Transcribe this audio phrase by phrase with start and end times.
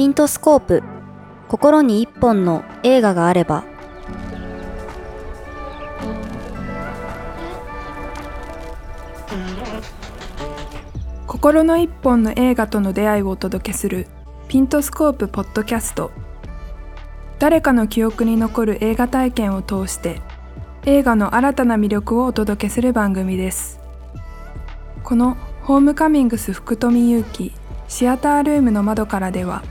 [0.00, 0.82] ピントスコープ。
[1.46, 3.64] 心に一本の映画があれば。
[11.26, 14.06] 心の一本の映画との出会いをお届けする
[14.48, 16.10] ピントスコープポッドキャスト。
[17.38, 20.22] 誰かの記憶に残る映画体験を通して
[20.86, 23.78] 映画の新たな魅力をお届けする番組です。
[25.04, 27.52] このホームカミングス福富祐樹
[27.88, 29.62] シアタールームの窓からでは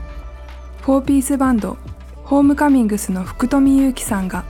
[0.82, 1.76] 4ピースバンド
[2.24, 4.44] ホームカミングスの福富祐樹さんが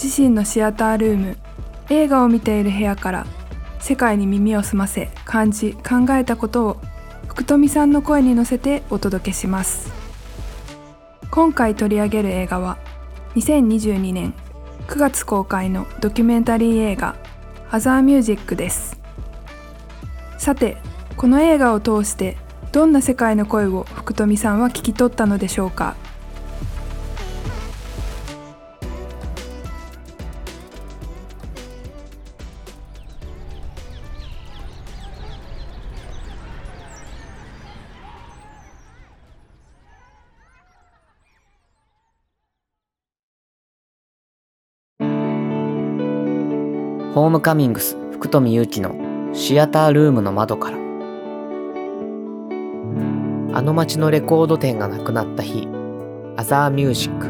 [0.00, 1.38] 自身のシアタールーム
[1.90, 3.26] 映画を見ている部屋から
[3.80, 6.80] 世界に耳を澄ませ感じ考えたことを
[7.26, 9.92] 福富さんの声に乗せてお届けします。
[11.30, 12.78] 今回取り上げる映画は
[13.36, 14.34] 2022年
[14.88, 17.16] 9月公開のドキュメンタリー映画
[17.70, 18.98] 「アザーミュージック」です。
[20.38, 20.78] さて
[21.16, 22.36] この映画を通して
[22.70, 25.96] どんな世界の声を福富さんは聞き取ったのでしょうか？
[47.14, 48.94] ホームカミングス福富祐樹の
[49.34, 50.87] シアタールームの窓から。
[53.58, 55.66] あの街のレコード店がなくなった日
[56.36, 57.26] アザーミュージック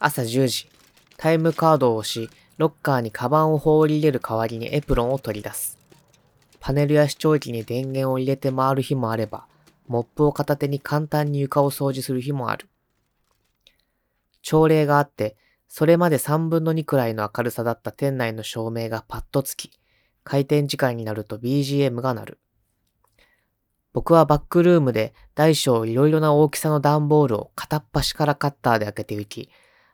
[0.00, 0.68] 朝10時
[1.18, 2.28] タイムカードを押し
[2.58, 5.78] ロッカーにカバンを放り入れる代わりにエプロンを取り出す。
[6.58, 9.46] パネルや視聴器に電源を入れて回る日もあれば
[9.86, 12.66] モップを片手に簡単に床を掃除する日もある。
[14.42, 15.36] 朝礼があって、
[15.68, 19.70] それまで3分の2くらいの明るさだった店内の照明がパッとつき、
[20.26, 22.38] 開店時間になると BGM が鳴る。
[23.92, 29.48] 僕はバックルームで大小いろいろな大きさの段ボールを片っ端からカッターで開けていき、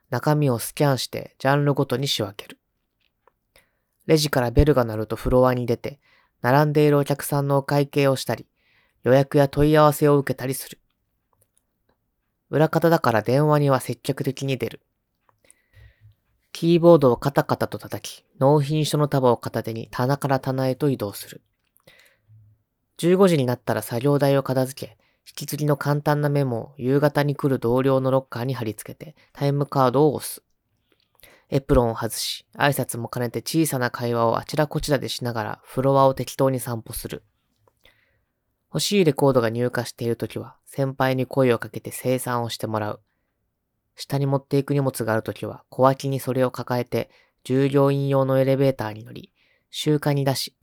[0.09, 2.59] 中身をスキャンしてジャンルごとに仕分ける。
[4.07, 6.01] レジからベルが鳴るとフロアに出て、
[6.41, 8.47] 並んでいるお客さんのお会計をしたり、
[9.05, 10.79] 予約や問い合わせを受けたりする。
[12.49, 14.81] 裏方だから電話には積極的に出る。
[16.63, 21.43] キーボードをカタカタと叩き、納品書の束を片手に棚から棚へと移動する。
[22.99, 24.97] 15時になったら作業台を片付け、
[25.27, 30.45] 引き継ぎの簡単なメモを夕方に来る同僚のロッカーに貼り付けてタイムカードを押す。
[31.51, 37.25] エプロンを外し、挨拶も兼ねて小さな会話をあちらこちらでしながらフロアを適当に散歩する。
[38.73, 43.01] 欲しいレコードが入荷しているときは、先輩に声をかけて生産をしてもらう。
[43.95, 47.11] 下に持っていく荷物があるときは、小脇にそれを抱えて、
[47.45, 49.33] 従業員用のエレベーターに乗り、
[49.71, 50.57] 集荷に出し、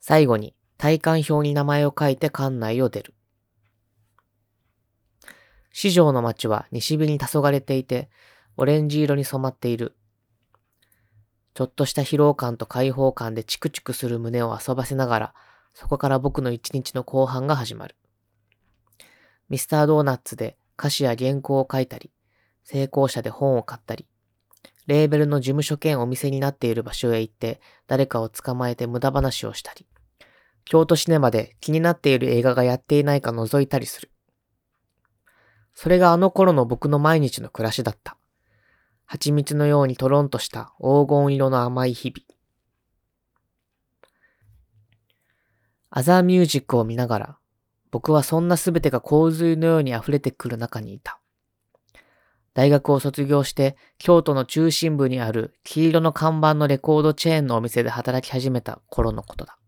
[0.00, 3.14] 最後に体感表に名前を書いて館内を出る。
[5.72, 8.10] 市場の街は西日に黄昏れていて、
[8.56, 9.96] オレンジ色に染まっている。
[11.54, 15.34] ちょっとした疲労感と解放感でチクチクする胸を遊ばせながら、
[15.72, 17.96] そこから僕の一日の後半が始まる。
[19.48, 22.10] ミスタードーナツで歌詞や原稿を書いたり、
[22.64, 24.08] 成功者で本を買ったり、
[24.88, 29.86] レーベルの事務所兼お店になっている場所へ行って誰かを捕まえて無駄話をしたり、
[30.64, 34.10] 京都シネマで気になっている映画がやっていないか覗いたりする。
[35.72, 38.16] それがあの頃の僕の毎日の暮らしだった。
[39.04, 42.26] 蜂蜜のようにトロンとした黄金色の甘い日々。
[45.90, 47.38] アザーミュージックを見ながら、
[47.92, 51.20] 僕はそんな全てが洪水のように溢れてくる中にいた。
[52.54, 59.58] 大学を卒業して京都の中心部にある黄色の看板のレコードチェーンのお店で働き始めた頃のことだ。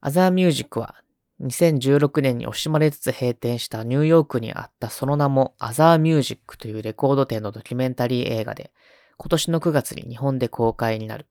[0.00, 0.96] アザーミュージックは
[1.40, 8.72] 2016年に惜しまれつつ閉店したニューヨークにあったその名もアザーミュージックというレコード店のドキュメンタリー映画で
[9.16, 11.26] 今年の9月に日本で公開になる。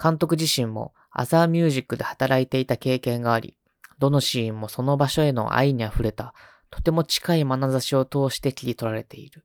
[0.00, 3.56] 監督自身もアザーミュージックで働いていた経験があり、
[3.98, 6.34] どのシーンもその場所への愛に溢れた、
[6.70, 9.44] とても近い眼差しを通して切り取られている。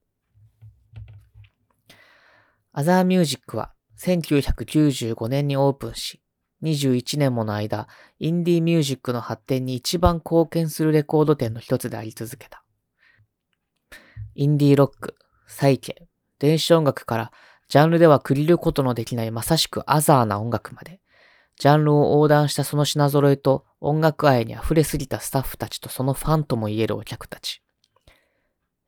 [2.72, 6.22] アザーミュージックは1995年にオープンし、
[6.64, 7.88] 21年もの間、
[8.20, 12.64] インディーミュージックの発展に一番貢献するレコード店の一つであり続けた。
[14.36, 15.16] インディーロック、
[15.48, 16.08] サイケ、
[16.40, 17.32] 電子音楽から
[17.70, 21.00] ジャンルでは区切ることのできないまさしくアザーな音楽まで、
[21.60, 27.62] ジャンルを横断したその品揃えと音楽愛に溢れすぎたスタッフたちとそのファンとも言えるお客たち。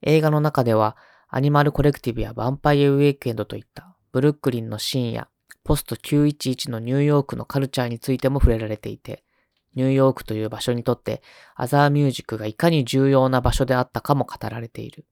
[0.01, 0.97] 映画の中では、
[1.29, 5.29] アニマルコレクティブやヴァンパイアウェイクエンドといったブルックリンの深夜、
[5.63, 9.23] ポスト911のニューヨークのカルチャーについても触れられていて、
[9.75, 11.21] ニューヨークという場所にとって
[11.55, 15.05] アザーミュージックがいかに重要な場所であったかも語られている。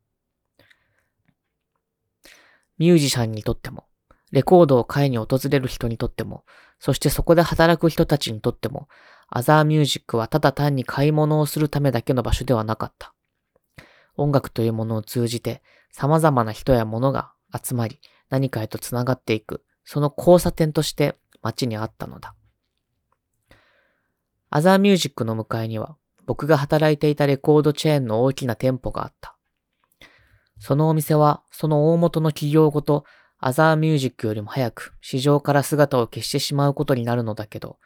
[2.80, 3.86] ミュージシャンにとっても、
[4.32, 6.46] レコードを買いに訪れる人にとっても、
[6.80, 8.88] そしてそこで働く人たちにとっても、
[9.28, 13.14] アザーミュージックはただ単に買い物をするためだけの場所ではなかった。
[14.16, 15.62] 音楽というものを通じて
[15.92, 22.36] 様々な人や物が集まり何かへと繋がっていく、その交差点として街にあったのだ。
[24.50, 25.96] アザーミュージックの向かいには
[26.26, 29.39] 僕が働いていたレコードチェーンの大きな店舗があった。
[30.60, 33.06] そのお店はその大元の企業ごと
[33.40, 37.80] アザーミュージックよりも早く市場から姿を消してしまうことになるのだけど、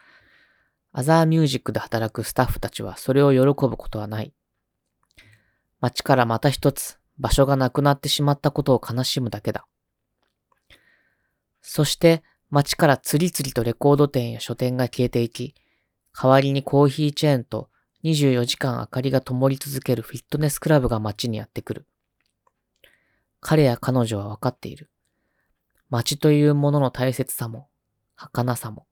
[0.91, 4.33] アザーミュージックで働くスタッフたちはそれを喜ぶことはない。
[5.79, 9.65] 街からまた一つ場所がなくなってしまったことを悲しむだけだ。
[11.61, 15.55] そして街から次々とレコード店や書店が消えていき、
[16.19, 17.69] 代わりにコーヒーチェーンと
[18.03, 21.87] 24時間明かりが灯り続けるフィットネスクラブが街にやってくる。
[23.43, 24.89] 彼や彼女は分かっている。
[25.89, 27.67] 街というものの大切さも、
[28.15, 28.87] 儚さも。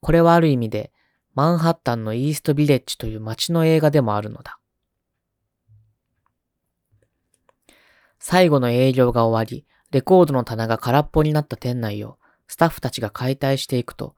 [0.00, 0.92] これはある意味で、
[1.34, 4.58] マンハッタンのイーストビレッジという街の映画でもあるのだ。
[8.20, 14.14] 最後の営業が終わり、レコードの棚が空っぽになった店内をスタッフたちが解体していくと、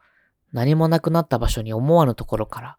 [0.52, 2.78] 何もなくなった場所に思わぬところから、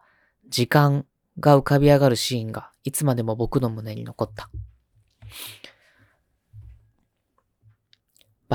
[0.50, 1.06] 時間
[1.40, 4.52] が浮かび上がるシーンがいつまでも僕の胸に残った。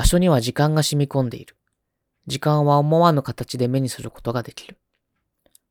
[0.01, 1.55] 場所には時間が染み込んでいる。
[2.25, 4.79] 時間は思わぬ形で目にすることができる。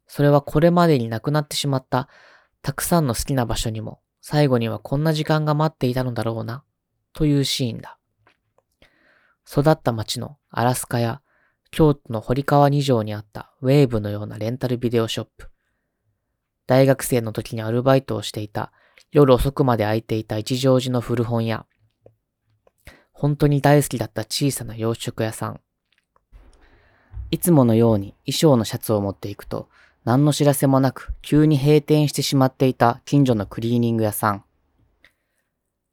[0.06, 2.09] それはこれまでになくなってしまった
[2.62, 6.62] たくさんの好きな場所にも最後にはこんな時間が待っていたのだろうな
[7.12, 7.99] というシーンだ。
[9.50, 11.23] 育った町のアラスカや
[11.73, 15.50] 京都の堀川二条にあったウェーブのようなレンタルビデオショップ。
[16.69, 18.71] 大学生の時にアルバイトをしていた
[19.11, 21.67] 夜遅くまで空いていた一乗寺の古本屋。
[23.20, 25.61] 本当に大好きだった小さな洋食屋さん。
[27.31, 29.69] いつものように衣装のシャツを持っていくと、
[30.06, 34.44] 何の知らせもなく急に閉店してしまっていた近所のクリーニング屋さん。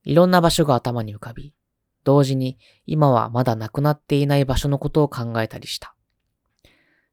[0.06, 1.54] いろんな場所が頭に浮かび、
[2.06, 5.96] 同時に今はまだなくなっていない場所のことを考えたりした。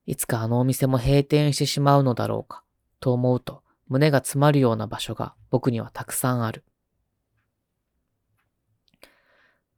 [0.06, 2.62] いつかあのお店も閉店してしまうのだろうか、
[3.00, 6.62] と思うと胸が詰まるような場所が僕にはたくさんある。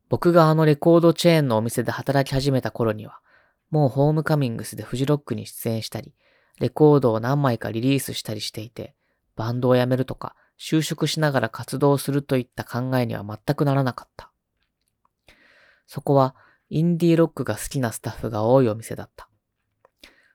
[0.09, 3.21] 僕があのレコードチェーンのお店で働き始めた頃には、
[3.71, 6.15] もうホームカミングスでフジロックに出演したり、
[6.61, 8.95] レコードを何枚かリリースしたりしていて、
[9.35, 14.31] バンドを辞めるとか、就職しながら活動するといった考えには全くならなかった。
[15.87, 16.35] そこは
[16.71, 19.29] インディーロックが好きなスタッフが多いお店だった。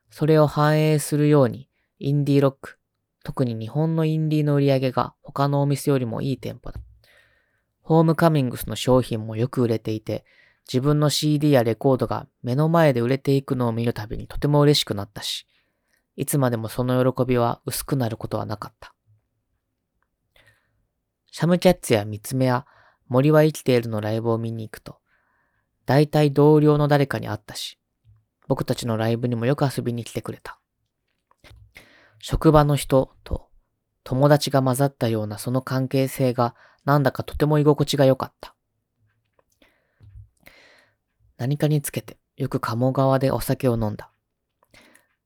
[0.09, 1.69] それを反映するように、
[1.99, 2.77] インディーロック、
[3.23, 6.79] 特に日本のインディーの売り上げが他のお店よりもいい店舗だ。
[7.81, 10.25] ホームカミングスの商品もよく売れていて、
[10.67, 15.47] 自分の CD やレコードが目の前で売れていくのを見るたびにとても嬉しくなったし、
[16.15, 18.93] いつまでもその喜びは薄くなることはなかった。
[21.31, 22.65] シャムキャッツや三つ目や
[23.07, 24.97] 森は生きているのライブを見に行くと、
[25.85, 27.79] 大体同僚の誰かに会ったし、
[28.47, 30.59] 僕たちのライブにもよく遊びに来てくれた。
[32.19, 33.49] 職場の人と
[34.03, 38.55] 友達が混ざったようなその関係性がなんだかとても居心地が良かった。
[41.37, 44.11] 何かにつけてよく鴨川でお酒を飲んだ。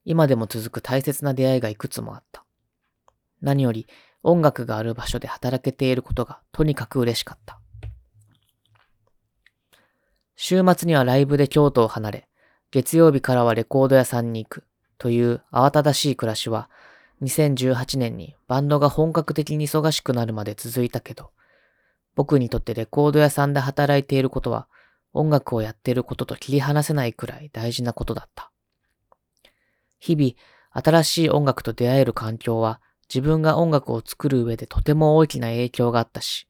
[0.06, 2.46] 今でも続く大切な出会いがいくつもあった。
[3.42, 3.88] 何より
[4.24, 7.60] 音楽がある場所で働けていることがとにかく嬉しかった。
[10.36, 12.28] 週末にはライブで京都を離れ、
[12.72, 14.64] 月曜日からはレコード屋さんに行く
[14.98, 16.70] という慌ただしい暮らしは、
[17.22, 21.32] 2018年にバンドが本格的に忙しくなるまで続いたけど、
[22.16, 24.68] 僕にとってレコード屋さんで働いていることは、
[25.14, 28.52] 音楽をやっていることと切り離せないくらい大事なことだった。
[30.00, 30.32] 日々、
[30.72, 36.48] 新しい音楽と出会える環境は、自分が音楽を作る上でとても大きな影響があったし、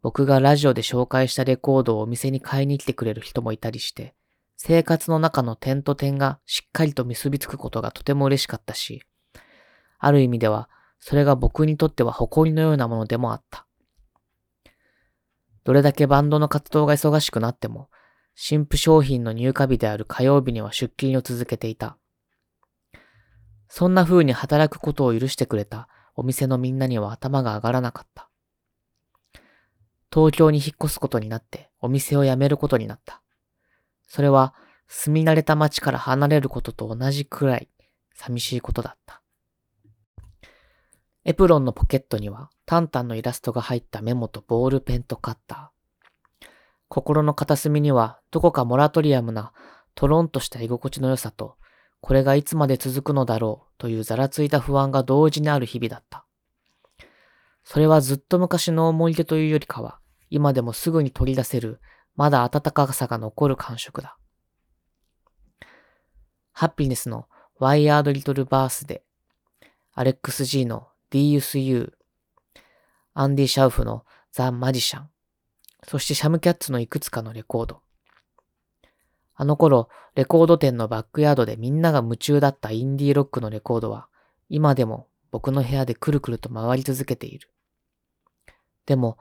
[0.00, 4.14] 僕がラジオで紹介したレコードをお店に買いに来てくれる人もいたりして、
[4.56, 9.02] 生活の中の点と点がしっかりと結びつくことがとても嬉しかったし、
[9.98, 13.66] ある意味では、それが僕にとっては誇りのようなものでもあった。
[15.64, 17.88] どれだけバンドの活動が忙しくなっても、
[18.34, 21.96] 新婦商品の入荷日である火曜日には出勤を続けていた。
[23.68, 28.28] そんな風に働くことを許してくれたお店のみんなには頭が上がらなかった。
[30.12, 33.22] 東京に引っ越すことになってお店を辞めることになった。
[34.06, 34.54] それは
[34.88, 37.68] 住み慣れた街から離れることと同じくらい
[38.14, 39.21] 寂しいことだった。
[41.24, 46.46] エプロンのポケットにはタンタンのイラストが入ったメモとボールペンとカッター。
[46.88, 49.52] 心の片隅にはどこかモラトリアムな
[49.94, 51.56] トロンとした居心地の良さと、
[52.00, 56.24] これがいつまで続くのだろうというざらついた不安が同時にある日々だった。
[57.62, 61.80] それはずっと昔の思い出というよりかは、今でもすぐに取り出せる、
[62.16, 64.16] まだ温かさが残る感触だ。
[66.52, 69.04] ハッピネスのワイヤード・リトル・バースで、
[69.94, 71.92] アレックス・ジーの DSU、
[73.12, 75.10] アンディ・シャウフのザ・マジシャン、
[75.86, 77.82] そしてシャムキャッツのいくつかのレコード。
[79.34, 84.08] あの頃、レコード店のバックヤードでみんなが夢中だったインディーロックのレコードは、
[84.48, 87.50] 今でも僕の部屋でくるくると回り続けている。
[88.86, 89.18] でも、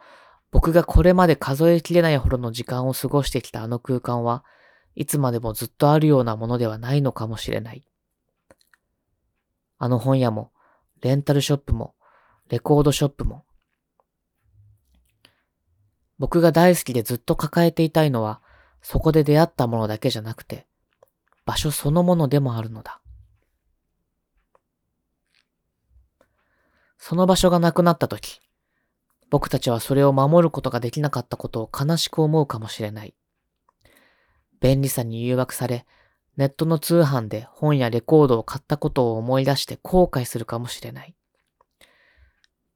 [0.49, 4.45] 僕がこれまで数えきれないほどの時間を過ごしてきたあの空間は、
[4.95, 7.85] いつまでもずっとあるようなものではないのかもしれない。
[9.77, 10.51] あの本屋も、
[11.01, 11.95] レンタルショップも、
[12.49, 13.45] レコードショップも。
[16.19, 18.41] 僕が大好きでずっと抱えていたいのは、
[18.81, 20.67] そこで出会ったものだけじゃなくて、
[21.45, 23.01] 場所そのものでもあるのだ。
[26.97, 28.39] その場所がなくなった時、
[29.31, 33.15] 僕たちはそれを守ることができなかったことを悲しく思うかもしれない。
[34.59, 35.87] 便利さに誘惑され、
[36.41, 41.15] ネットの通販で本やレコードを買ったことを思い出して後悔するかもしれない。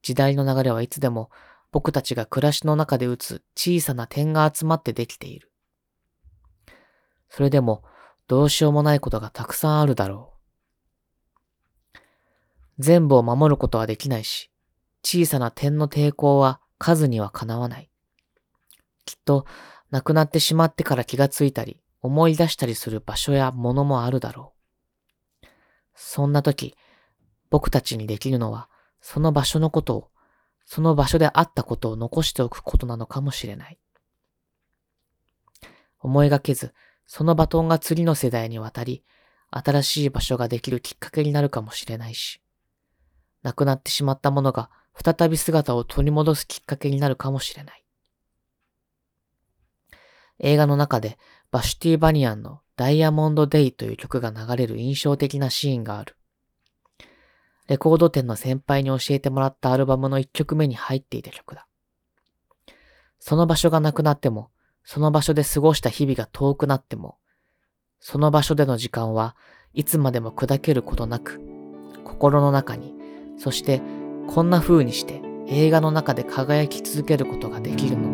[0.02, 1.32] 時代の流れはいつでも
[1.72, 5.50] 僕たちが暮らしの中で打つ小さな点が集まってできている。
[7.28, 7.82] それでも
[8.28, 10.34] どうしようもないことがたくさんあるだろ
[11.96, 11.98] う。
[12.78, 14.52] 全部を守ることはできないし、
[15.02, 17.90] 小さな点の抵抗は数にはかなわない。
[19.06, 19.44] きっと
[19.90, 24.54] 亡くなってしまってから気がついたり、思い出したりする場所やものもあるだろ
[25.42, 25.46] う。
[25.94, 26.76] そんな時、
[27.50, 28.68] 僕たちにできるのは、
[29.00, 30.10] その場所のことを、
[30.64, 33.78] その場所であったことを残しておくことなのかもしれない。
[36.00, 36.74] 思いがけず、
[37.06, 39.04] そのバトンが次の世代に渡り、
[39.50, 42.42] 新しい場所ができるきっかけになるかもしれないし、
[43.42, 47.84] 亡くなってしまったものが再び姿を取り戻すきっかけになるかもしれない。
[50.38, 51.18] 映画の中で
[51.50, 56.16] バシュティ・バニアンのダイヤモンド・デイという曲が流れる印象的なシーンがある。
[57.68, 61.66] レコード店の先輩に教えてもらったアルバムの一曲目に入っていた曲だ。
[63.18, 64.50] その場所がなくなっても、
[64.84, 67.18] その場所で過ごした日々が遠くなっても、
[67.98, 69.34] その場所での時間は
[69.72, 71.40] いつまでも砕けることなく、
[72.04, 72.94] 心の中に、
[73.36, 73.82] そして
[74.28, 78.05] こんな風にして映画の中で輝き続けることができるの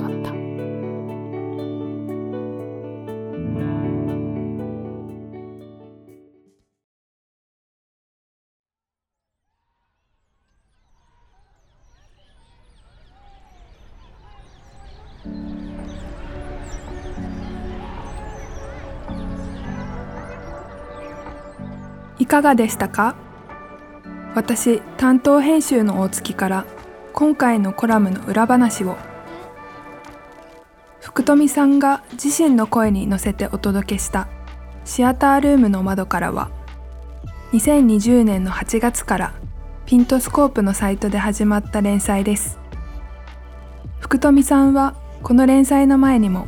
[22.22, 23.16] いかがでしたか？
[24.36, 26.66] 私担当編集の大月から
[27.12, 28.96] 今回のコラムの裏話を。
[31.00, 34.28] 福富さんが自身の声に乗せてお届けした
[34.84, 36.52] シアタールームの窓からは
[37.54, 39.34] 2020年の8月から
[39.84, 42.56] ピントスコープのサイトで始まった連載です。
[43.98, 46.46] 福富さんはこの連載の前にも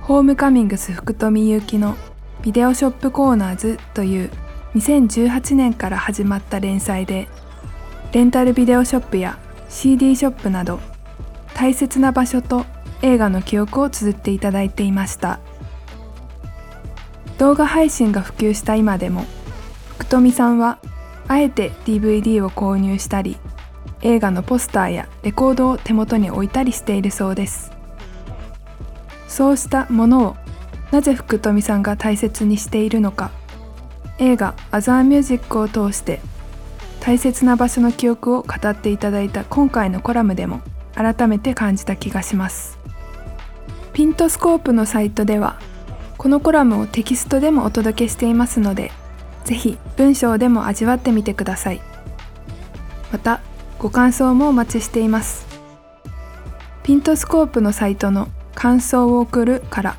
[0.00, 1.96] ホームカミングス福富ゆうきの
[2.42, 4.30] ビデオショップコーナーズという
[4.74, 7.28] 2018年から始まった連載で
[8.12, 9.38] レンタルビデオショップや
[9.68, 10.80] CD ショップなど
[11.54, 12.64] 大切な場所と
[13.02, 15.40] 映画の記憶を綴っていただいていました。
[17.38, 19.24] 動画配信が普及した今でも
[19.88, 20.78] 福富さんは
[21.26, 23.36] あえて DVD を購入したり
[24.02, 27.72] 映画のポスターやレコードを手元に置いたりしているそうです。
[29.26, 30.36] そうしたものを
[30.90, 33.30] なぜ福富さんが大切にしているのか
[34.18, 36.20] 映画「アザーミュージック」を通して
[37.00, 40.60] 大切な場所の記憶を語っていただいた今回のコラムでも
[40.94, 42.78] 改めて感じた気がします。
[43.92, 45.56] ピントスコープのサイトでは
[46.16, 48.92] このコラムをテキストでもお届けしていますので
[49.44, 51.80] ぜひ文章でも味わってみてください。
[53.10, 53.40] また
[53.78, 55.46] ご感想もお待ちしています。
[56.82, 59.96] ピントスコープのサイトの感想を送るから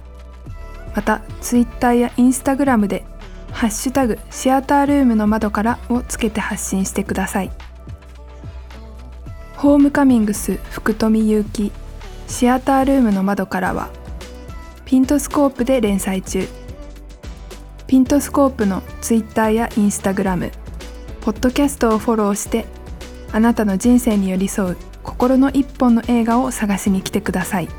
[0.95, 3.05] また Twitter や Instagram で
[3.53, 7.51] ハッシュタグシアタールームの窓からをつけて発信してください。
[9.55, 11.71] ホームカミングス福富祐樹
[12.27, 13.89] シアタールームの窓からは
[14.83, 16.45] ピントスコープで連載中。
[17.87, 20.51] ピントスコープの Twitter や Instagram
[21.21, 22.65] ポッドキャストをフォローして
[23.31, 27.69] あなたの人生に寄り添う心の一本の映画を探しに来てください